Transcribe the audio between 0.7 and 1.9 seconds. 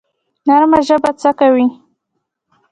ژبه څه کوي؟